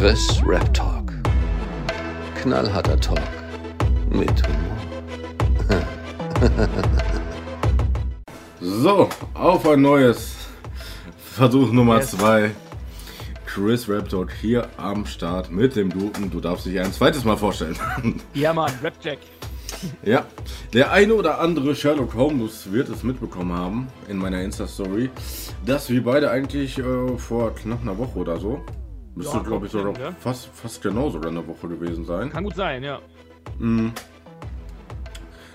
[0.00, 1.12] Chris Rap Talk.
[2.36, 3.20] Knallharter Talk
[4.08, 5.82] mit Humor.
[8.62, 10.36] So, auf ein neues
[11.18, 12.12] Versuch Nummer Yes.
[12.12, 12.50] 2.
[13.44, 16.30] Chris Rap Talk hier am Start mit dem Duden.
[16.30, 17.76] Du darfst dich ein zweites Mal vorstellen.
[18.32, 19.18] Ja, Mann, Rapjack.
[20.02, 20.24] ja,
[20.72, 25.10] der eine oder andere Sherlock Holmes wird es mitbekommen haben in meiner Insta-Story,
[25.66, 28.64] dass wir beide eigentlich äh, vor knapp einer Woche oder so,
[29.14, 30.12] müsste Ja, glaube ich sogar ja.
[30.18, 32.98] fast, fast genauso eine Woche gewesen sein, Kann gut sein, ja.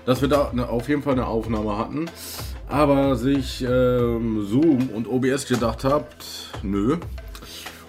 [0.04, 2.06] dass wir da eine, auf jeden Fall eine Aufnahme hatten,
[2.68, 6.96] aber sich ähm, Zoom und OBS gedacht habt, nö.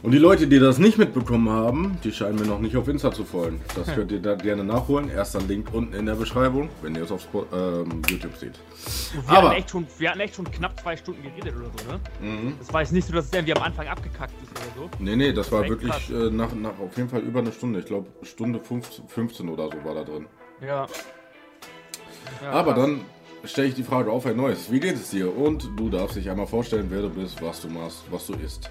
[0.04, 3.12] Und die Leute, die das nicht mitbekommen haben, die scheinen mir noch nicht auf Insta
[3.12, 3.60] zu folgen.
[3.76, 5.10] Das könnt ihr da gerne nachholen.
[5.10, 8.54] Erster Link unten in der Beschreibung, wenn ihr es auf ähm, YouTube seht.
[9.16, 11.66] Und wir, Aber- hatten echt schon, wir hatten echt schon knapp zwei Stunden geredet oder
[11.66, 12.00] so, ne?
[12.22, 12.54] Mhm.
[12.60, 14.47] Das war jetzt nicht so, dass es irgendwie am Anfang abgekackt ist
[14.78, 14.90] so.
[15.00, 17.80] Nee, nee, das war wirklich äh, nach, nach auf jeden Fall über eine Stunde.
[17.80, 20.28] Ich glaube, Stunde 15, 15 oder so war da drin.
[20.62, 20.88] Ja.
[22.42, 22.86] ja Aber krass.
[22.86, 23.02] dann
[23.44, 24.72] stelle ich die Frage auf ein neues.
[24.72, 25.36] Wie geht es dir?
[25.36, 28.70] Und du darfst dich einmal vorstellen, wer du bist, was du machst, was du isst.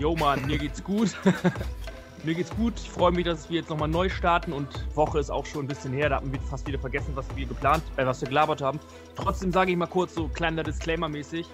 [0.00, 1.10] Jo, Mann, mir geht's gut.
[2.24, 2.74] mir geht's gut.
[2.76, 5.68] Ich freue mich, dass wir jetzt nochmal neu starten und Woche ist auch schon ein
[5.68, 6.08] bisschen her.
[6.08, 8.80] Da hatten wir fast wieder vergessen, was wir geplant, äh, was wir gelabert haben.
[9.14, 11.46] Trotzdem sage ich mal kurz so kleiner Disclaimer-mäßig.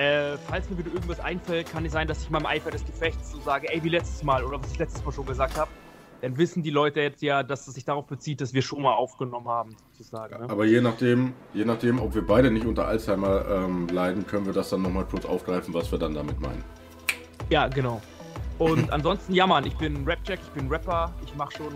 [0.00, 3.32] Äh, falls mir wieder irgendwas einfällt, kann es sein, dass ich im Eifer des Gefechts
[3.32, 5.70] so sage, ey, wie letztes Mal oder was ich letztes Mal schon gesagt habe.
[6.22, 8.94] Dann wissen die Leute jetzt ja, dass es sich darauf bezieht, dass wir schon mal
[8.94, 10.40] aufgenommen haben, sozusagen.
[10.40, 10.48] Ne?
[10.48, 14.54] Aber je nachdem, je nachdem, ob wir beide nicht unter Alzheimer ähm, leiden, können wir
[14.54, 16.64] das dann nochmal kurz aufgreifen, was wir dann damit meinen.
[17.50, 18.00] Ja, genau.
[18.58, 21.74] Und ansonsten, ja, Mann, ich bin Rapjack, ich bin Rapper, ich mache schon.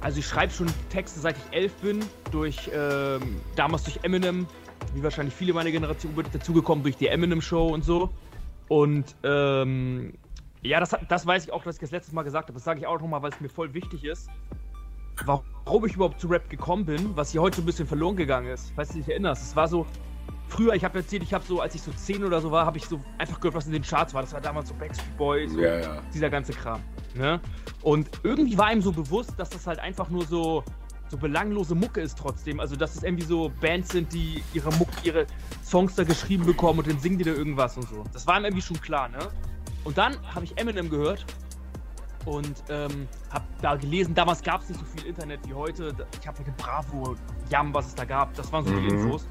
[0.00, 4.46] Also, ich schreibe schon Texte seit ich elf bin, durch, ähm, damals durch Eminem,
[4.94, 8.10] wie wahrscheinlich viele meiner Generation dazugekommen durch die Eminem-Show und so.
[8.68, 10.14] Und, ähm,
[10.62, 12.54] ja, das, das weiß ich auch, dass ich das letztes Mal gesagt habe.
[12.54, 14.28] Das sage ich auch nochmal, weil es mir voll wichtig ist.
[15.24, 18.48] Warum ich überhaupt zu Rap gekommen bin, was hier heute so ein bisschen verloren gegangen
[18.48, 18.72] ist.
[18.74, 19.86] Falls du dich erinnerst, es war so,
[20.50, 22.78] früher, ich habe erzählt, ich habe so, als ich so 10 oder so war, habe
[22.78, 24.22] ich so einfach gehört, was in den Charts war.
[24.22, 26.02] Das war damals so Backstreet Boys, so Ja, ja.
[26.12, 26.80] dieser ganze Kram.
[27.14, 27.40] Ne?
[27.82, 30.64] Und irgendwie war ihm so bewusst, dass das halt einfach nur so,
[31.10, 32.60] so belanglose Mucke ist trotzdem.
[32.60, 35.26] Also, dass es irgendwie so Bands sind, die ihre Mucke, ihre
[35.64, 38.04] Songs da geschrieben bekommen und dann singen die da irgendwas und so.
[38.12, 39.18] Das war ihm irgendwie schon klar, ne?
[39.84, 41.24] Und dann habe ich Eminem gehört
[42.26, 45.94] und ähm, habe da gelesen, damals gab es nicht so viel Internet wie heute.
[46.20, 47.16] Ich habe mit Bravo,
[47.50, 48.90] Yam, was es da gab, das waren so die Mhm.
[48.90, 49.26] Infos.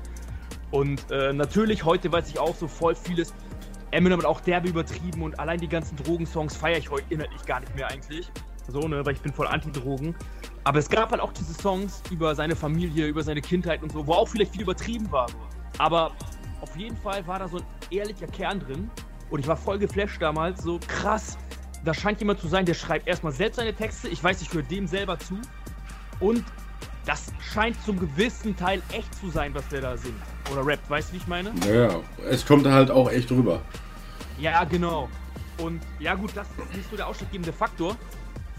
[0.72, 3.34] Und äh, natürlich, heute weiß ich auch so voll vieles.
[3.92, 7.60] Eminem hat auch derbe übertrieben und allein die ganzen Drogensongs feiere ich heute inhaltlich gar
[7.60, 8.32] nicht mehr eigentlich.
[8.70, 10.16] So, ne, weil ich bin voll Anti-Drogen.
[10.64, 14.06] Aber es gab halt auch diese Songs über seine Familie, über seine Kindheit und so,
[14.06, 15.28] wo auch vielleicht viel übertrieben war.
[15.78, 16.12] Aber
[16.62, 18.92] auf jeden Fall war da so ein ehrlicher Kern drin.
[19.30, 21.38] Und ich war voll geflasht damals, so krass.
[21.86, 24.10] Da scheint jemand zu sein, der schreibt erstmal selbst seine Texte.
[24.10, 25.40] Ich weiß, ich höre dem selber zu.
[26.20, 26.44] Und
[27.06, 30.22] das scheint zum gewissen Teil echt zu sein, was der da singt.
[30.52, 31.52] Oder rappt, weißt du, wie ich meine?
[31.68, 33.62] Ja, es kommt halt auch echt rüber.
[34.40, 35.10] Ja, genau.
[35.58, 37.96] Und ja gut, das ist nicht so der ausschlaggebende Faktor,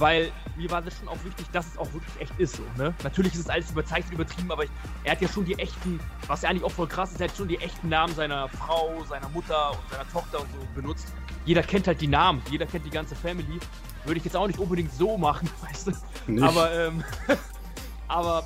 [0.00, 2.94] weil mir war das schon auch wichtig, dass es auch wirklich echt ist so, ne?
[3.04, 4.70] Natürlich ist es alles überzeichnet, übertrieben, aber ich,
[5.04, 7.36] er hat ja schon die echten, was ja eigentlich auch voll krass ist, er hat
[7.36, 11.08] schon die echten Namen seiner Frau, seiner Mutter und seiner Tochter und so benutzt.
[11.44, 13.60] Jeder kennt halt die Namen, jeder kennt die ganze Family.
[14.04, 15.92] Würde ich jetzt auch nicht unbedingt so machen, weißt du?
[16.26, 16.42] Nicht?
[16.42, 17.04] Aber, ähm,
[18.08, 18.44] aber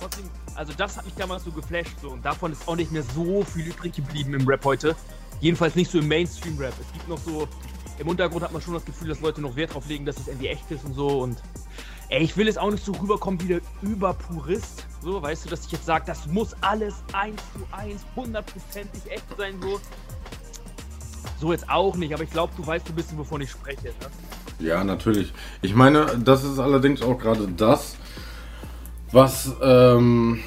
[0.00, 3.02] trotzdem, also das hat mich damals so geflasht so und davon ist auch nicht mehr
[3.02, 4.94] so viel übrig geblieben im Rap heute.
[5.40, 6.72] Jedenfalls nicht so im Mainstream-Rap.
[6.80, 7.46] Es gibt noch so,
[7.98, 10.28] im Untergrund hat man schon das Gefühl, dass Leute noch Wert drauf legen, dass es
[10.28, 11.42] irgendwie echt ist und so und
[12.08, 15.66] ey, ich will jetzt auch nicht so rüberkommen wie der Überpurist, so, weißt du, dass
[15.66, 19.80] ich jetzt sage, das muss alles eins zu eins, hundertprozentig echt sein, so.
[21.38, 23.92] So jetzt auch nicht, aber ich glaube, du weißt ein bisschen, wovon ich spreche, ne?
[24.58, 25.34] Ja, natürlich.
[25.60, 27.96] Ich meine, das ist allerdings auch gerade das,
[29.12, 30.40] was, ähm,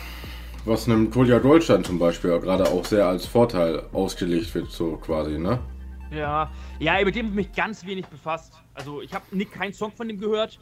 [0.65, 5.37] was einem Kolja Goldstein zum Beispiel gerade auch sehr als Vorteil ausgelegt wird, so quasi,
[5.37, 5.59] ne?
[6.11, 6.49] Ja,
[6.79, 8.53] ja, mit dem habe ich mich ganz wenig befasst.
[8.73, 10.59] Also ich habe nicht keinen Song von dem gehört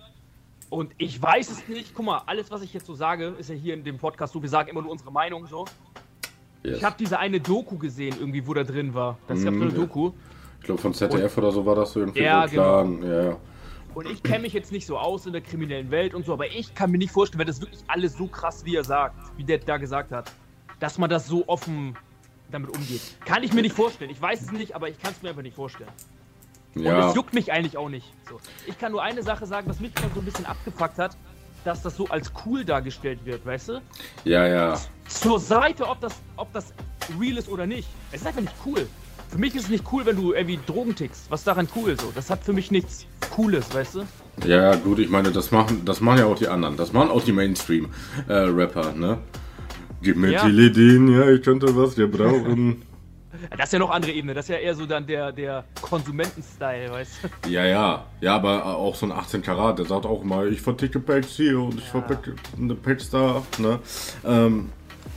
[0.69, 1.93] und ich weiß es nicht.
[1.93, 4.41] Guck mal, alles, was ich jetzt so sage, ist ja hier in dem Podcast so,
[4.41, 5.65] wir sagen immer nur unsere Meinung so.
[6.63, 6.77] Yes.
[6.77, 9.17] Ich habe diese eine Doku gesehen, irgendwie, wo da drin war.
[9.27, 9.77] Das gab so Mhm, eine ja.
[9.77, 10.11] Doku.
[10.59, 13.03] Ich glaube von ZDF oder so war das so irgendwie Ja, so Clan.
[13.03, 13.37] Ja, ja.
[13.93, 16.47] Und ich kenne mich jetzt nicht so aus in der kriminellen Welt und so, aber
[16.47, 19.43] ich kann mir nicht vorstellen, wenn das wirklich alles so krass, wie er sagt, wie
[19.43, 20.31] der da gesagt hat,
[20.79, 21.95] dass man das so offen
[22.51, 23.01] damit umgeht.
[23.25, 24.09] Kann ich mir nicht vorstellen.
[24.11, 25.89] Ich weiß es nicht, aber ich kann es mir einfach nicht vorstellen.
[26.75, 28.05] Und Ja, es juckt mich eigentlich auch nicht.
[28.29, 28.39] So.
[28.67, 31.17] Ich kann nur eine Sache sagen, was mich so ein bisschen abgefuckt hat,
[31.65, 33.81] dass das so als cool dargestellt wird, weißt du?
[34.23, 34.79] ja, ja.
[35.07, 36.73] Zur Seite, ob das, ob das
[37.19, 37.87] real ist oder nicht.
[38.11, 38.87] Es ist einfach nicht cool.
[39.29, 41.29] für mich ist es nicht cool, wenn du irgendwie Drogen tickst.
[41.31, 42.11] Was ist daran cool so?
[42.13, 44.03] Das hat für mich nichts Cooles, weißt du?
[44.45, 46.77] Ja, gut, ich meine, das machen, das machen ja auch die anderen.
[46.77, 49.17] Das machen auch die Mainstream-Rapper, ne?
[50.01, 50.41] Gib mir Ja.
[50.43, 52.83] Tilidin, ja, ich könnte was gebrauchen.
[53.55, 54.33] Das ist ja noch andere Ebene.
[54.33, 57.11] Das ist ja eher so dann der, der Konsumenten-Style, weißt
[57.43, 57.49] du?
[57.49, 58.05] ja, ja.
[58.19, 61.59] Ja, aber auch so ein 18 Karat, der sagt auch mal, ich verticke Packs hier
[61.59, 63.79] und ich verticke eine Packs da, ne?
[64.25, 64.69] Ähm,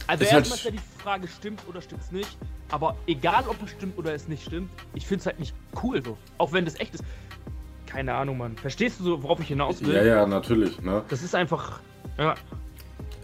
[0.07, 2.37] Also Ist halt erstmal ist ja die Frage, stimmt oder stimmt's nicht.
[2.71, 6.05] Aber egal, ob es stimmt oder es nicht stimmt, ich finde es halt nicht cool
[6.05, 6.19] so.
[6.37, 7.05] Auch wenn das echt ist.
[7.87, 8.55] Keine Ahnung, Mann.
[8.57, 9.95] Verstehst du so, worauf ich hinaus will?
[9.95, 11.03] ja, ja, natürlich, ne?
[11.09, 11.81] Das ist einfach.
[12.19, 12.35] Ja,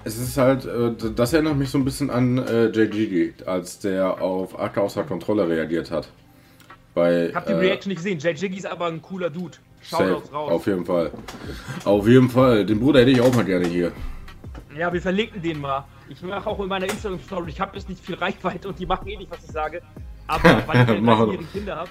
[0.07, 4.23] Es ist halt, äh, das erinnert mich so ein bisschen an äh, Gigi, als der
[4.23, 6.09] auf Acker außer Kontrolle reagiert hat.
[6.95, 8.21] Bei, ich hab die äh, Reaction nicht gesehen.
[8.21, 9.57] Jiggy ist aber ein cooler Dude.
[9.83, 10.53] Shoutouts Safe, raus.
[10.53, 11.11] auf jeden Fall.
[11.85, 12.65] Auf jeden Fall.
[12.65, 13.91] Den Bruder hätte ich auch mal gerne hier.
[14.79, 15.85] Ja, wir verlinken den mal.
[16.09, 19.09] Ich mache auch in meiner Instagram-Story, ich habe jetzt nicht viel Reichweite und die machen
[19.09, 19.83] eh nicht, was ich sage.
[20.29, 21.31] Aber weil ich Machen.
[21.31, 21.91] 13-jährigen Kinder habe.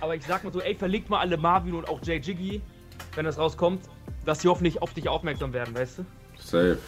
[0.00, 2.60] Aber ich sag mal so, ey, verlinkt mal alle Marvin und auch Jiggy,
[3.14, 3.82] wenn das rauskommt,
[4.24, 6.04] dass sie hoffentlich auf dich aufmerksam werden, weißt du?
[6.36, 6.78] Safe.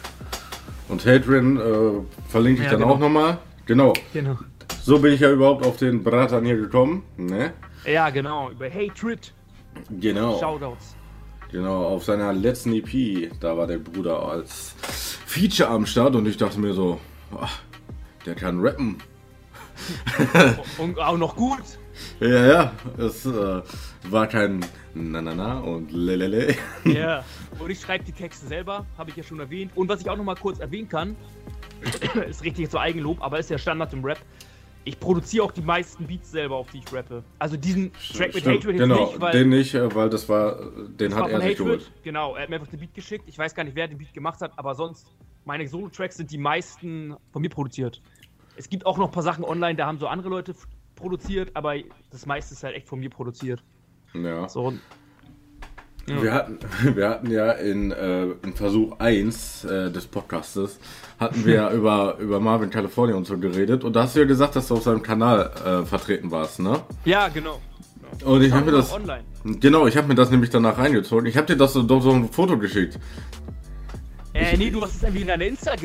[0.87, 2.93] Und Hadrian äh, verlinke ich Ja, dann genau.
[2.93, 3.37] auch nochmal.
[3.65, 3.93] Genau.
[4.13, 4.37] Genau.
[4.83, 7.03] So bin ich ja überhaupt auf den Bratan hier gekommen.
[7.17, 7.53] Ne?
[7.85, 8.51] Ja, genau.
[8.51, 9.33] Über Hatred.
[9.89, 10.39] Genau.
[10.39, 10.95] Shoutouts.
[11.51, 14.75] Genau, auf seiner letzten EP, da war der Bruder als
[15.25, 16.99] Feature am Start und ich dachte mir so,
[17.39, 17.59] ach,
[18.25, 18.97] der kann rappen.
[20.77, 21.61] Und auch noch gut.
[22.19, 23.61] Ja, ja, es äh,
[24.09, 26.55] war kein Na Na Na und Lelele.
[26.85, 27.23] Ja.
[27.59, 29.71] Und ich schreibe die Texte selber, habe ich ja schon erwähnt.
[29.75, 31.15] Und was ich auch noch mal kurz erwähnen kann,
[32.29, 34.19] ist richtig so Eigenlob, aber ist ja Standard im Rap.
[34.83, 37.23] Ich produziere auch die meisten Beats selber, auf die ich rappe.
[37.39, 40.29] Also diesen Track mit Stimmt, Hatred jetzt genau, nicht, weil den nicht, äh, weil das
[40.29, 41.91] war, den das hat war er sich geholt.
[42.03, 43.25] Genau, er hat mir einfach den Beat geschickt.
[43.27, 45.07] Ich weiß gar nicht, wer den Beat gemacht hat, aber sonst,
[45.43, 48.01] meine Solo-Tracks sind die meisten von mir produziert.
[48.55, 50.55] Es gibt auch noch ein paar Sachen online, da haben so andere Leute
[50.97, 51.75] produziert, aber
[52.11, 53.63] das meiste ist halt echt von mir produziert.
[54.13, 54.49] Ja.
[54.49, 54.73] So,
[56.09, 56.21] Ja.
[56.21, 56.59] Wir, hatten,
[56.95, 60.79] wir hatten ja in, äh, in Versuch 1 äh, des Podcastes,
[61.19, 64.25] hatten wir ja über, über Marvin California und so geredet und da hast du ja
[64.25, 66.81] gesagt, dass du auf seinem Kanal äh, vertreten warst, ne?
[67.05, 67.61] ja, genau.
[68.23, 69.23] Und ich habe mir das, online.
[69.43, 71.25] genau, ich habe mir das nämlich danach reingezogen.
[71.25, 72.97] Ich habe dir das so, doch so ein Foto geschickt.
[74.33, 75.75] Äh, nee, du hast es irgendwie in deiner Insta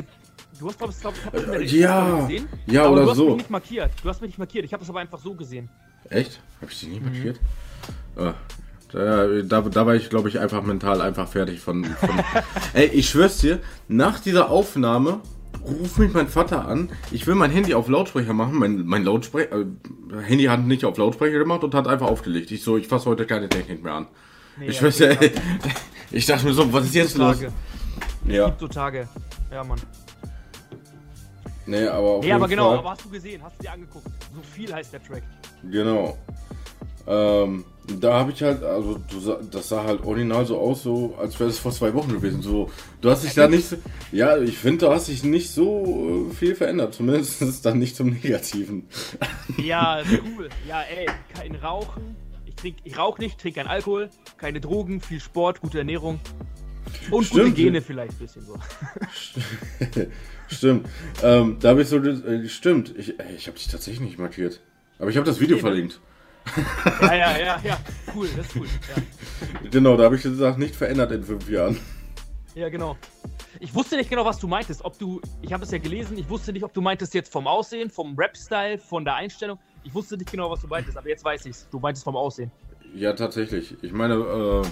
[0.63, 2.49] Du hast, glaube ich, glaub, ich hab das in deiner Ja, gesehen.
[2.67, 3.27] ja, oder du hast so.
[3.31, 3.91] mich nicht markiert.
[4.03, 4.65] Du hast mich nicht markiert.
[4.65, 5.69] Ich habe es aber einfach so gesehen.
[6.09, 6.41] Echt?
[6.61, 6.95] Habe ich dich Mhm.
[6.95, 7.41] nicht markiert?
[8.17, 8.35] Ah,
[8.93, 11.85] da, da, da war ich, glaube ich, einfach mental einfach fertig von.
[11.85, 12.11] von
[12.75, 15.21] Ey, ich schwör's dir, nach dieser Aufnahme
[15.65, 16.91] ruft mich mein Vater an.
[17.11, 18.55] Ich will mein Handy auf Lautsprecher machen.
[18.59, 19.65] Mein, mein Lautsprecher, äh,
[20.23, 22.53] Handy hat nicht auf Lautsprecher gemacht und hat einfach aufgelegt.
[22.53, 24.07] Ich so, ich fasse heute keine Technik mehr an.
[24.59, 25.33] Nee, ich ja, schwör's dir, ey,
[26.13, 27.39] ich dachte mir so, was ist jetzt los?
[27.41, 27.53] Tage.
[28.29, 29.09] Ja, Gibt so Tage.
[29.51, 29.81] Ja, Mann.
[31.67, 32.79] Nee, aber auf Nee, jeden aber genau, Fall.
[32.79, 34.07] aber hast du gesehen, hast du dir angeguckt.
[34.35, 35.23] So viel heißt der Track.
[35.71, 36.17] Genau.
[37.07, 37.65] Ähm,
[37.99, 39.01] da habe ich halt, also
[39.51, 42.41] das sah halt original so aus, so als wäre es vor zwei Wochen gewesen.
[42.43, 42.71] So,
[43.01, 43.77] du hast dich da nicht, so-
[44.13, 47.79] ja, ich finde, da hast dich nicht so äh, viel verändert, zumindest ist es dann
[47.81, 48.87] nicht zum Negativen.
[49.59, 50.01] Ja,
[50.37, 50.49] cool.
[50.69, 52.17] Ja, ey, kein Rauchen.
[52.47, 56.21] Ich trink, ich rauche nicht, trinke keinen Alkohol, keine Drogen, viel Sport, gute Ernährung.
[57.11, 57.57] Und gute Stimmt.
[57.57, 58.55] Gene vielleicht ein bisschen so.
[60.53, 60.89] stimmt.
[61.23, 62.95] Ähm, da habe ich so, äh, stimmt.
[62.97, 64.61] Ich, ey, ich habe dich tatsächlich nicht markiert.
[64.99, 65.69] Aber ich habe das Video Nee, ne?
[65.69, 66.01] verlinkt.
[67.01, 67.79] Ja, ja, ja, ja.
[68.15, 68.67] Cool, das ist cool.
[68.67, 69.71] Ja.
[69.71, 71.79] Genau, da habe ich gesagt, nicht verändert in fünf Jahren.
[72.55, 72.97] Ja, genau.
[73.61, 74.85] Ich wusste nicht genau, was du meintest.
[74.85, 77.47] Ob du, ich habe es ja gelesen, ich wusste nicht, ob du meintest jetzt vom
[77.47, 79.59] Aussehen, vom Rap-Style, von der Einstellung.
[79.85, 81.67] Ich wusste nicht genau, was du meintest, aber jetzt weiß ich's.
[81.71, 82.51] Du meintest vom Aussehen.
[82.95, 83.77] Ja, tatsächlich.
[83.83, 84.63] Ich meine, äh,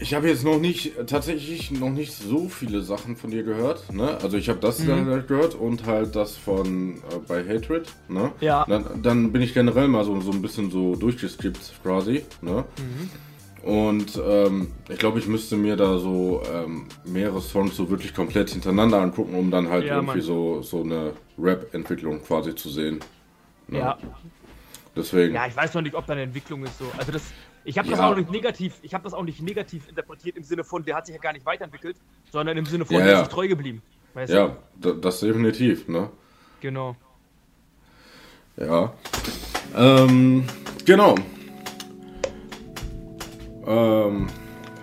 [0.00, 3.92] ich habe jetzt noch nicht, tatsächlich noch nicht so viele Sachen von dir gehört.
[3.92, 4.16] Ne?
[4.22, 7.92] Also ich habe das dann halt gehört und halt das von äh, bei Hatred.
[8.08, 8.32] Ne?
[8.40, 8.64] Ja.
[8.68, 12.24] Dann, dann bin ich generell mal so, so ein bisschen so durchgeskippt quasi.
[12.42, 12.64] Ne?
[13.64, 18.50] Und ähm, ich glaube, ich müsste mir da so ähm, mehrere Songs so wirklich komplett
[18.50, 20.26] hintereinander angucken, um dann halt Ja, irgendwie Mann.
[20.26, 23.00] so, so eine Rap-Entwicklung quasi zu sehen.
[23.66, 23.80] Ne?
[23.80, 23.98] Ja.
[24.96, 25.34] Deswegen.
[25.34, 26.84] Ja, ich weiß noch nicht, ob da eine Entwicklung ist so.
[26.96, 27.22] Also das,
[27.68, 28.10] ich habe das Ja.
[28.10, 31.04] auch nicht negativ, ich habe das auch nicht negativ interpretiert im Sinne von, der hat
[31.06, 31.98] sich ja gar nicht weiterentwickelt,
[32.32, 33.82] sondern im Sinne von, Ja, der ist sich treu geblieben.
[34.14, 36.08] Weißt Ja, da, das definitiv, ne?
[36.08, 36.10] du?
[36.62, 36.96] Genau.
[38.56, 38.92] Ja.
[39.76, 40.44] Ähm,
[40.86, 41.14] genau.
[43.66, 44.26] Ähm,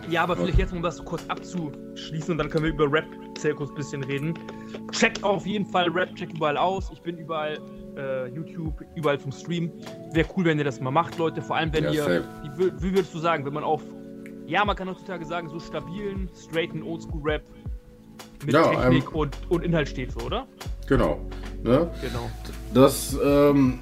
[0.07, 3.75] Ja, aber vielleicht jetzt, um das kurz abzuschließen und dann können wir über Rap-Zirkus ein
[3.75, 4.35] bisschen reden.
[4.91, 6.91] Checkt auf jeden Fall Rap-Check überall aus.
[6.93, 7.57] Ich bin überall,
[7.97, 9.71] äh, YouTube, überall zum Stream.
[10.13, 11.41] Wäre cool, wenn ihr das mal macht, Leute.
[11.41, 12.23] Vor allem, wenn Ja, ihr,
[12.57, 13.81] wie, wie würdest du sagen, wenn man auf,
[14.45, 17.43] ja, man kann heutzutage sagen, so stabilen, straighten Oldschool-Rap
[18.45, 20.47] mit Ja, Technik ähm, und, und Inhalt steht so, oder?
[20.87, 21.19] genau.
[21.63, 21.89] Ne?
[22.01, 22.29] Genau.
[22.73, 23.79] Das, ähm,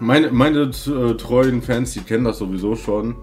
[0.00, 3.16] meine, meine äh, treuen Fans, die kennen das sowieso schon.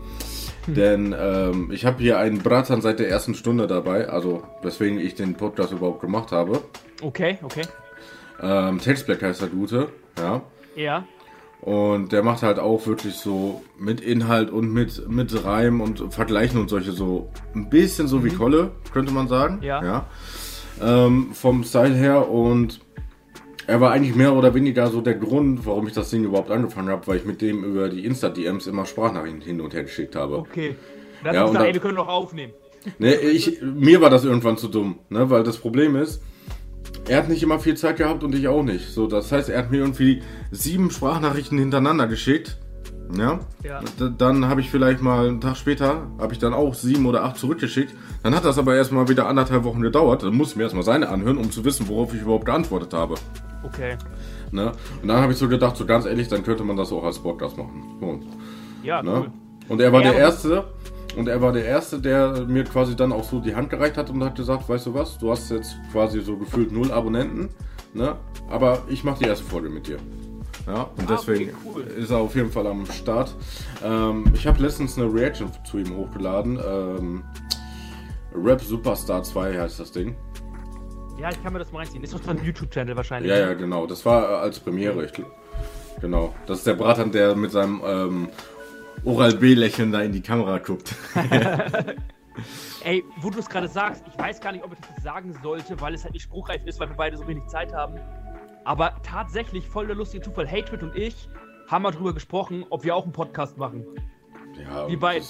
[0.67, 5.15] Denn ähm, ich habe hier einen Bratan seit der ersten Stunde dabei, also weswegen ich
[5.15, 6.61] den Podcast überhaupt gemacht habe.
[7.01, 7.63] Okay, okay.
[8.41, 10.41] Ähm, Tex Black heißt der Gute, ja.
[10.75, 11.05] Ja.
[11.61, 16.61] Und der macht halt auch wirklich so mit Inhalt und mit, mit Reim und Vergleichen
[16.61, 19.59] und solche so ein bisschen so wie Kolle, könnte man sagen.
[19.63, 20.05] Ja.
[20.79, 22.79] Ähm, vom Style her und
[23.65, 26.89] er war eigentlich mehr oder weniger so der Grund, warum ich das Ding überhaupt angefangen
[26.89, 30.37] habe, weil ich mit dem über die Insta-DMs immer Sprachnachrichten hin und her geschickt habe.
[30.37, 30.75] Okay.
[31.23, 32.53] Dann Ja, ja, und gesagt, ey, wir können noch aufnehmen.
[32.99, 36.23] Ne, ich, mir war das irgendwann zu dumm, ne, weil das Problem ist,
[37.07, 38.89] er hat nicht immer viel Zeit gehabt und ich auch nicht.
[38.93, 40.21] So, das heißt, er hat mir irgendwie
[40.51, 42.57] sieben Sprachnachrichten hintereinander geschickt.
[43.17, 43.39] Ja.
[43.63, 43.79] Ja.
[44.17, 47.37] Dann habe ich vielleicht mal einen Tag später, habe ich dann auch sieben oder acht
[47.37, 47.93] zurückgeschickt.
[48.23, 50.23] Dann hat das aber erstmal wieder anderthalb Wochen gedauert.
[50.23, 53.15] Dann musste ich mir erstmal seine anhören, um zu wissen, worauf ich überhaupt geantwortet habe.
[53.63, 53.95] Okay.
[54.51, 54.73] Ne?
[55.01, 57.19] Und dann habe ich so gedacht, so ganz ehrlich, dann könnte man das auch als
[57.19, 57.83] Podcast machen.
[58.01, 58.19] So.
[58.83, 59.11] Ja, Ne?
[59.11, 59.31] cool.
[59.69, 60.65] Und er war Ja, der Erste,
[61.17, 64.09] und er war der Erste, der mir quasi dann auch so die Hand gereicht hat
[64.09, 67.49] und hat gesagt, weißt du was, du hast jetzt quasi so gefühlt null Abonnenten,
[67.93, 68.15] ne?
[68.49, 69.97] Aber ich mache die erste Folge mit dir.
[70.67, 71.81] Ja, und Ah, deswegen okay, cool.
[71.83, 73.33] ist er auf jeden Fall am Start.
[73.83, 76.59] Ähm, ich habe letztens eine Reaction zu ihm hochgeladen.
[76.65, 77.23] Ähm,
[78.35, 80.15] Rap Superstar 2 heißt das Ding.
[81.19, 82.03] Ja, ich kann mir das mal reinziehen.
[82.03, 83.31] Ist doch ein YouTube-Channel wahrscheinlich.
[83.31, 83.41] Ja, ne?
[83.43, 83.87] ja, genau.
[83.87, 85.05] Das war äh, als Premiere.
[85.05, 85.13] Ich,
[86.01, 86.35] genau.
[86.45, 88.27] Das ist der Bratan, der mit seinem ähm,
[89.03, 90.95] Oral-B-Lächeln da in die Kamera guckt.
[92.83, 95.79] Ey, wo du es gerade sagst, ich weiß gar nicht, ob ich das sagen sollte,
[95.81, 97.99] weil es halt nicht spruchreif ist, weil wir beide so wenig Zeit haben.
[98.63, 101.29] Aber tatsächlich, voll der lustige Zufall, Hatred und ich
[101.67, 103.85] haben mal drüber gesprochen, ob wir auch einen Podcast machen.
[104.61, 105.25] Ja, Wir beide.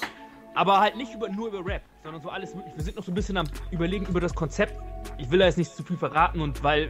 [0.54, 2.78] Aber halt nicht über, nur über Rap, sondern so alles mögliche.
[2.78, 4.74] Wir sind noch so ein bisschen am Überlegen über das Konzept.
[5.18, 6.90] Ich will da jetzt nicht zu viel verraten und weil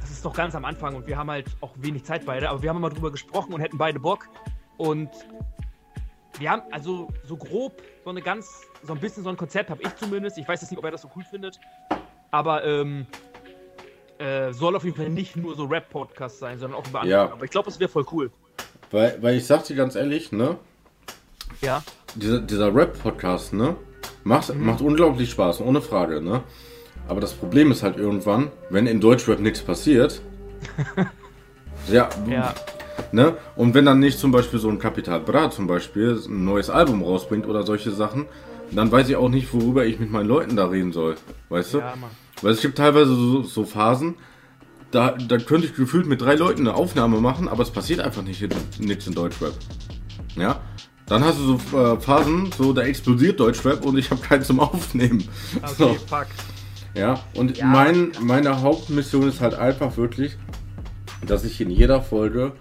[0.00, 2.62] das ist doch ganz am Anfang und wir haben halt auch wenig Zeit beide, aber
[2.62, 4.28] wir haben mal drüber gesprochen und hätten beide Bock.
[4.76, 5.10] Und
[6.38, 9.82] wir haben also so grob so eine ganz, so ein bisschen so ein Konzept, habe
[9.82, 10.38] ich zumindest.
[10.38, 11.58] Ich weiß jetzt nicht, ob er das so cool findet.
[12.30, 13.06] Aber ähm,
[14.18, 17.18] äh, soll auf jeden Fall nicht nur so Rap-Podcast sein, sondern auch über andere.
[17.26, 17.32] Ja.
[17.32, 18.30] Aber ich glaube, es wäre voll cool.
[18.90, 20.56] Weil, weil ich sag dir ganz ehrlich, ne?
[21.60, 21.82] Ja.
[22.14, 23.76] Dieser, dieser Rap-Podcast, ne?
[24.24, 24.66] Macht, Mhm.
[24.66, 26.42] macht unglaublich Spaß, ohne Frage, ne?
[27.08, 30.20] Aber das Problem ist halt irgendwann, wenn in Deutschrap nichts passiert.
[31.88, 32.54] ja, Ja.
[33.12, 33.36] Ne?
[33.56, 37.02] Und wenn dann nicht zum Beispiel so ein Capital Bra zum Beispiel ein neues Album
[37.02, 38.26] rausbringt oder solche Sachen,
[38.72, 41.16] dann weiß ich auch nicht, worüber ich mit meinen Leuten da reden soll.
[41.48, 41.78] Weißt du?
[41.78, 42.10] Ja, Mann.
[42.42, 44.14] Weil es gibt teilweise so, so Phasen,
[44.90, 48.22] da, da könnte ich gefühlt mit drei Leuten eine Aufnahme machen, aber es passiert einfach
[48.22, 49.52] nicht in, nichts in Deutschrap.
[50.36, 50.60] Ja?
[51.06, 54.58] Dann hast du so äh, Phasen, so da explodiert Deutschrap und ich habe keinen zum
[54.60, 55.24] Aufnehmen.
[55.62, 56.26] Okay, So, fuck.
[56.94, 57.66] ja, und Ja.
[57.66, 60.36] mein, meine Hauptmission ist halt einfach wirklich,
[61.24, 62.52] dass ich in jeder Folge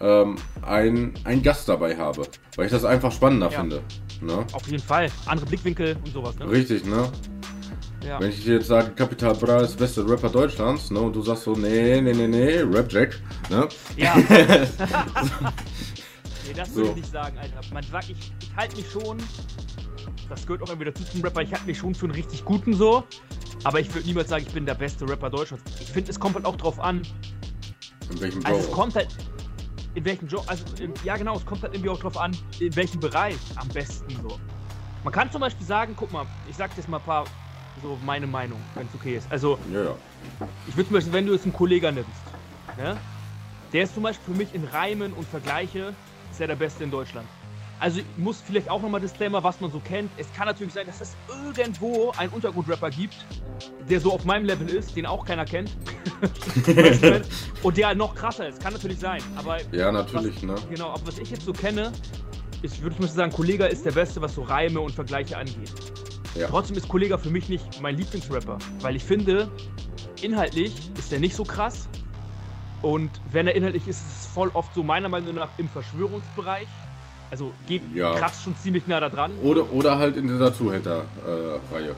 [0.00, 2.22] ähm, ein- einen Gast dabei habe.
[2.56, 3.60] Weil ich das einfach spannender Ja.
[3.60, 3.82] finde.
[4.20, 4.44] Ne?
[4.52, 5.08] Auf jeden Fall.
[5.26, 6.50] Andere Blickwinkel und sowas, ne?
[6.50, 7.10] Richtig, ne?
[8.06, 8.18] Ja.
[8.20, 11.42] Wenn ich dir jetzt sage, Capital Bra ist beste Rapper Deutschlands, ne, und du sagst
[11.44, 13.68] so, nee, nee, nee, nee, Rap Jack, ne?
[13.96, 14.16] Ja.
[16.46, 16.90] nee, das würde So.
[16.90, 17.60] ich nicht sagen, Alter.
[17.72, 19.18] Man sagt, ich, ich halte mich schon,
[20.28, 22.72] das gehört auch irgendwie dazu zum Rapper, ich halte mich schon für einen richtig guten
[22.74, 23.04] so,
[23.64, 25.64] aber ich würde niemals sagen, ich bin der beste Rapper Deutschlands.
[25.80, 27.02] Ich finde, es kommt halt auch drauf an,
[28.10, 28.80] In welchem also es Genre?
[28.80, 29.08] kommt halt,
[29.94, 32.74] in welchem Job, also im, ja genau, es kommt halt irgendwie auch drauf an, in
[32.76, 34.38] welchem Bereich am besten so.
[35.02, 37.24] Man kann zum Beispiel sagen, guck mal, ich sag jetzt mal ein paar,
[37.82, 39.30] so meine Meinung, wenn es okay ist.
[39.30, 39.96] Also, Ja, ja.
[40.68, 42.10] Ich würde zum Beispiel, wenn du jetzt einen Kollegen nimmst,
[42.76, 42.96] ne?
[43.72, 45.94] der ist zum Beispiel für mich in Reimen und Vergleiche
[46.30, 47.26] ist er der Beste in Deutschland.
[47.80, 50.10] Also ich muss vielleicht auch nochmal Disclaimer, was man so kennt.
[50.18, 53.16] Es kann natürlich sein, dass es irgendwo einen Untergrundrapper gibt,
[53.88, 55.70] der so auf meinem Level ist, den auch keiner kennt.
[57.62, 58.62] Und der noch krasser ist.
[58.62, 59.22] Kann natürlich sein.
[59.34, 60.54] Aber Ja, natürlich, was, ne?
[60.68, 61.90] Genau, aber was ich jetzt so kenne,
[62.60, 65.72] ist, würde ich mal sagen, Kollega ist der Beste, was so Reime und Vergleiche angeht.
[66.34, 66.48] Ja.
[66.48, 69.50] Trotzdem ist Kollega für mich nicht mein Lieblingsrapper, weil ich finde,
[70.20, 71.88] inhaltlich ist er nicht so krass.
[72.82, 76.68] Und wenn er inhaltlich ist, ist es voll oft so meiner Meinung nach im Verschwörungsbereich.
[77.30, 78.14] Also geht Ja.
[78.16, 79.32] kratzt schon ziemlich nah da dran.
[79.42, 81.94] Oder, oder halt in dieser Zuhälter-Reihe.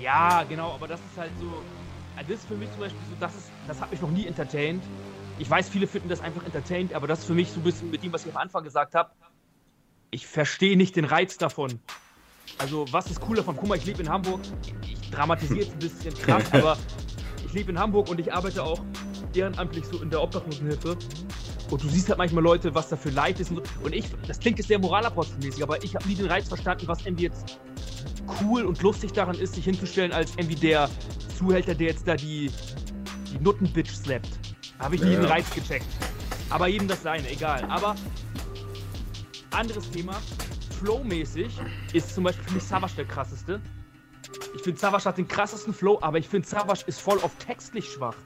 [0.00, 1.46] Ja, genau, aber das ist halt so.
[1.46, 4.26] äh, Das ist für mich zum Beispiel so, das, ist, das hat mich noch nie
[4.26, 4.82] entertained.
[5.38, 7.90] Ich weiß, viele finden das einfach entertained, aber das ist für mich so ein bisschen
[7.90, 9.10] mit dem, was ich am Anfang gesagt habe.
[10.10, 11.80] Ich verstehe nicht den Reiz davon.
[12.58, 13.56] Also, was ist cool davon?
[13.56, 14.40] Guck mal, ich lebe in Hamburg.
[14.82, 16.76] Ich dramatisiere jetzt ein bisschen krass, aber
[17.46, 18.80] ich lebe in Hamburg und ich arbeite auch
[19.34, 20.96] ehrenamtlich so in der Obdachlosenhilfe.
[21.70, 23.50] Und du siehst halt manchmal Leute, was da für Leid ist.
[23.50, 23.62] Und, so.
[23.84, 27.04] und ich, das klingt jetzt sehr moralapostelmäßig, aber ich habe nie den Reiz verstanden, was
[27.06, 27.58] irgendwie jetzt
[28.42, 30.88] cool und lustig daran ist, sich hinzustellen als irgendwie der
[31.36, 32.50] Zuhälter, der jetzt da die,
[33.32, 34.28] die Nuttenbitch slappt.
[34.78, 35.20] Habe ich nie Ja.
[35.20, 35.86] den Reiz gecheckt.
[36.48, 37.64] Aber jedem das seine, egal.
[37.68, 37.94] Aber
[39.52, 40.14] anderes Thema.
[40.80, 41.52] Flow-mäßig
[41.92, 43.60] ist zum Beispiel für mich Savage der krasseste.
[44.56, 47.86] Ich finde Savage hat den krassesten Flow, aber ich finde Savage ist voll auf textlich
[47.86, 48.16] schwach.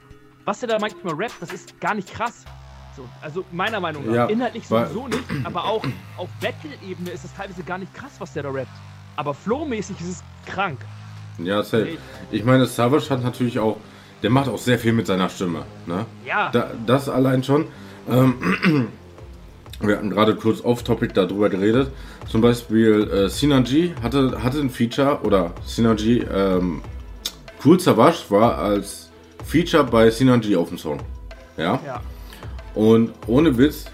[0.45, 2.45] Was der da manchmal rappt, das ist gar nicht krass.
[2.95, 4.13] So, also meiner Meinung nach.
[4.13, 5.83] Ja, Inhaltlich sowieso nicht, aber auch
[6.17, 8.69] auf Battle-Ebene ist das teilweise gar nicht krass, was der da rappt.
[9.15, 10.79] Aber Flow-mäßig ist es krank.
[11.37, 11.97] Ja, safe.
[12.31, 13.77] Ich meine, Savage hat natürlich auch,
[14.23, 15.63] der macht auch sehr viel mit seiner Stimme.
[15.85, 16.05] Ne?
[16.25, 17.67] Ja, Da, das allein schon.
[18.09, 18.87] Ähm,
[19.81, 21.91] wir hatten gerade kurz off-topic darüber geredet.
[22.29, 26.81] Zum Beispiel äh, Synergy hatte, hatte ein Feature oder Synergy, ähm,
[27.63, 29.09] Cool Savage war als
[29.43, 30.99] Feature bei Synergy auf dem Song.
[31.57, 31.79] Ja.
[31.85, 32.01] ja.
[32.75, 33.85] Und ohne Witz,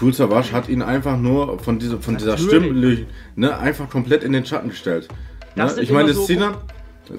[0.00, 2.36] Cool Savage hat ihn einfach nur von dieser, von dieser.
[2.38, 3.06] Stimme
[3.36, 5.08] ne, einfach komplett in den Schatten gestellt.
[5.54, 5.70] Ne?
[5.80, 6.56] Ich meine, so- Sinan,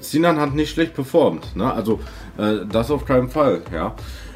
[0.00, 1.54] Sinan hat nicht schlecht performt.
[1.56, 1.72] Ne?
[1.72, 2.00] Also,
[2.36, 3.62] äh, das auf keinen Fall.
[3.72, 3.94] Ja.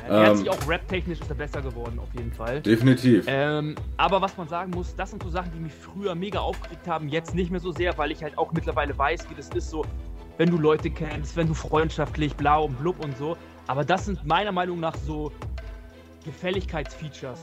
[0.08, 2.62] Er hat Ähm, sich auch rap-technisch ist er besser geworden, auf jeden Fall.
[2.62, 3.26] definitiv.
[3.28, 6.86] Ähm, aber was man sagen muss, das sind so Sachen, die mich früher mega aufgeregt
[6.88, 9.68] haben, jetzt nicht mehr so sehr, weil ich halt auch mittlerweile weiß, wie das ist,
[9.68, 9.84] so,
[10.38, 13.36] wenn du Leute kennst, wenn du freundschaftlich, blau und blub und so.
[13.66, 15.30] Aber das sind meiner Meinung nach so
[16.28, 17.40] Gefälligkeitsfeatures.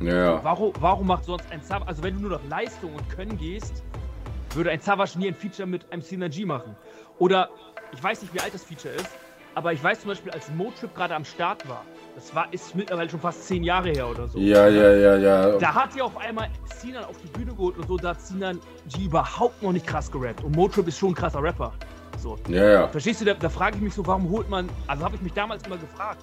[0.00, 0.42] ja.
[0.44, 3.82] Warum, warum macht sonst ein Savage, also wenn du nur nach Leistung und Können gehst,
[4.54, 6.74] würde ein Savage nie ein Feature mit einem Synergy machen.
[7.18, 7.48] Oder,
[7.92, 9.10] ich weiß nicht, wie alt das Feature ist,
[9.54, 11.82] aber ich weiß zum Beispiel, als Motrip gerade am Start war,
[12.14, 14.38] das war, ist mittlerweile schon fast zehn Jahre her oder so.
[14.38, 15.58] Ja, ja, ja, ja.
[15.58, 18.60] Da hat sie auf einmal Sinan auf die Bühne geholt und so, da hat Sinan
[18.88, 20.42] G überhaupt noch nicht krass gerappt.
[20.44, 21.72] Und Motrip ist schon ein krasser Rapper.
[22.18, 22.38] So.
[22.48, 22.88] Ja, ja.
[22.88, 25.32] Verstehst du, da, da frage ich mich so, warum holt man, also habe ich mich
[25.32, 26.22] damals immer gefragt,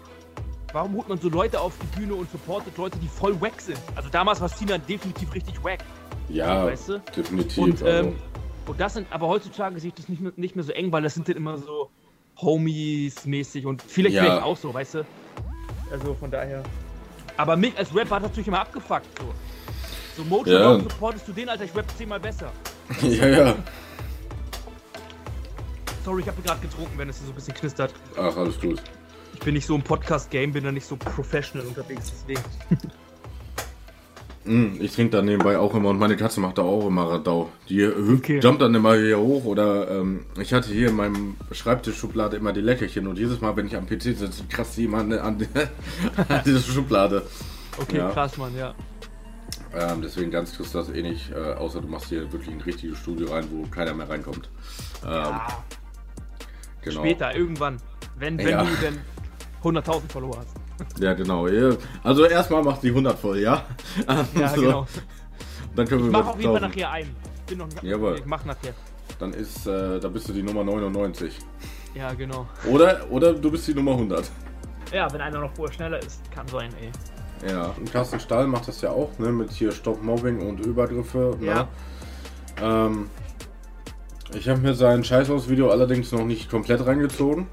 [0.73, 3.79] warum holt man so Leute auf die Bühne und supportet Leute, die voll wack sind?
[3.95, 5.79] Also damals war Sinan definitiv richtig wack.
[6.29, 6.99] Ja, Weißt du?
[7.15, 7.57] definitiv.
[7.57, 8.09] Und, also.
[8.09, 8.15] ähm,
[8.65, 11.03] und das sind, aber heutzutage sehe ich das nicht mehr, nicht mehr so eng, weil
[11.03, 11.89] das sind dann immer so
[12.41, 14.23] Homies-mäßig und vielleicht, Ja.
[14.23, 15.05] vielleicht auch so, weißt du?
[15.91, 16.63] Also von daher.
[17.37, 19.05] Aber mich als Rapper hat natürlich immer abgefuckt.
[19.19, 19.33] So,
[20.17, 20.59] so Mojo, Ja.
[20.65, 21.65] warum supportest du den, Alter?
[21.65, 22.51] Ich rap zehnmal besser.
[23.01, 23.55] ja, ja.
[26.05, 27.93] Sorry, ich habe gerade getrunken, wenn es so ein bisschen knistert.
[28.17, 28.81] Ach, alles gut.
[29.43, 32.39] Ich bin nicht so im Podcast-Game, bin da nicht so professional unterwegs, deswegen.
[34.45, 37.49] Mm, Ich trinke da nebenbei auch immer und meine Katze macht da auch immer Radau.
[37.67, 38.39] Die hüpft, Okay.
[38.39, 42.61] jumpt dann immer hier hoch oder ähm, ich hatte hier in meinem Schreibtischschublade immer die
[42.61, 45.47] Leckerchen und jedes Mal, wenn ich am PC sitze, kratzt an, an, die-
[46.29, 47.23] an diese Schublade.
[47.81, 48.11] Okay, Ja.
[48.11, 48.73] krass, Mann, ja.
[49.75, 52.61] Ähm, deswegen ganz kriegst du das eh nicht, äh, außer du machst hier wirklich ein
[52.61, 54.49] richtiges Studio rein, wo keiner mehr reinkommt.
[55.03, 55.47] Ähm, ja
[56.81, 57.01] genau.
[57.01, 57.81] Später, irgendwann.
[58.17, 58.63] Wenn, wenn Ja.
[58.63, 58.99] du denn
[59.63, 60.99] 100.000 Follower hast.
[60.99, 61.47] Ja, genau.
[61.47, 61.75] Ja.
[62.03, 63.63] Also erstmal macht die 100 voll, ja?
[64.35, 64.61] Ja, So.
[64.61, 64.87] genau.
[65.75, 66.75] Dann können wir Ich mach auf jeden Fall 1000.
[66.75, 67.15] nachher ein.
[67.47, 68.15] Bin noch nicht Jawohl.
[68.19, 68.73] Ich mach nachher.
[69.19, 71.37] Dann ist, äh, da bist du die Nummer 99.
[71.95, 72.47] Ja, genau.
[72.69, 74.29] Oder, oder du bist die Nummer 100.
[74.91, 76.91] Ja, wenn einer noch vorher schneller ist, kann sein, ey.
[77.49, 81.35] Ja, und Carsten Stahl macht das ja auch, ne, mit hier Stop Mobbing und Übergriffe.
[81.41, 81.53] Ja.
[81.53, 81.67] Ne?
[82.61, 83.09] Ähm,
[84.33, 87.47] ich habe mir sein Scheißhaus-Video allerdings noch nicht komplett reingezogen.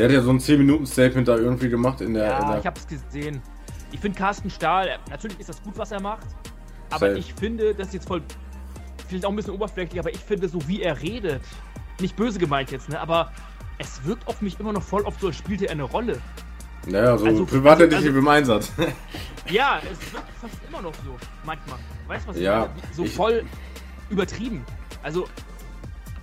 [0.00, 2.24] Der hat ja so ein 10-Minuten-Statement da irgendwie gemacht in der.
[2.24, 3.42] in Ja, der ich hab's gesehen.
[3.92, 6.26] Ich finde Carsten Stahl, er- natürlich ist das gut, was er macht,
[6.90, 7.18] aber Safe.
[7.18, 8.22] ich finde, das ist jetzt voll,
[9.08, 11.42] vielleicht auch ein bisschen oberflächlich, aber ich finde, so wie er redet,
[12.00, 13.30] nicht böse gemeint jetzt, ne, aber
[13.78, 16.18] es wirkt auf mich immer noch voll oft so, als spielte er eine Rolle.
[16.86, 18.72] naja, so also- Privatdetektiv also- im Einsatz.
[19.50, 21.78] Ja, es wirkt fast immer noch so, manchmal.
[22.06, 22.72] Weißt du, was ich Ja, meine?
[22.94, 23.42] So ich- voll
[24.08, 24.64] übertrieben.
[25.02, 25.26] Also,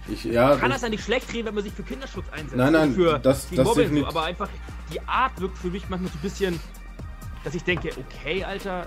[0.10, 2.56] Ich, ja, kann das ja nicht schlecht reden, wenn man sich für Kinderschutz einsetzt.
[2.56, 4.48] Nein, nein, für das- das Mobbing so, aber einfach
[4.93, 6.60] die Art wirkt für mich manchmal so ein bisschen,
[7.43, 8.86] dass ich denke, okay, Alter,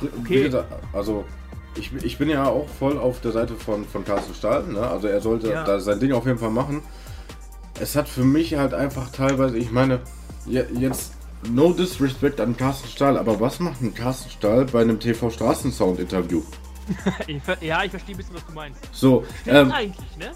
[0.00, 0.50] Wie Okay.
[0.92, 1.24] also
[1.74, 4.64] ich, ich bin ja auch voll auf der Seite von, von Carsten Stahl.
[4.64, 4.80] Ne?
[4.80, 5.64] Also er sollte Ja.
[5.64, 6.82] da sein Ding auf jeden Fall machen.
[7.80, 10.00] Es hat für mich halt einfach teilweise, ich meine,
[10.46, 11.14] je- jetzt
[11.50, 15.98] no disrespect an Carsten Stahl, aber was macht ein Carsten Stahl bei einem TV Straßensound
[15.98, 16.42] Interview?
[17.26, 18.80] ich, ja, ich verstehe ein bisschen, was du meinst.
[18.92, 20.30] So, Stimmt ähm, eigentlich, ne?